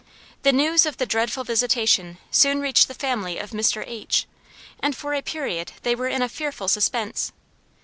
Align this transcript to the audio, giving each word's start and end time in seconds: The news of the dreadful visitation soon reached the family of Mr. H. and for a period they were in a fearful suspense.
The 0.41 0.51
news 0.51 0.87
of 0.87 0.97
the 0.97 1.05
dreadful 1.05 1.43
visitation 1.43 2.17
soon 2.31 2.59
reached 2.59 2.87
the 2.87 2.95
family 2.95 3.37
of 3.37 3.51
Mr. 3.51 3.83
H. 3.85 4.25
and 4.79 4.95
for 4.95 5.13
a 5.13 5.21
period 5.21 5.73
they 5.83 5.93
were 5.93 6.07
in 6.07 6.23
a 6.23 6.27
fearful 6.27 6.67
suspense. 6.67 7.31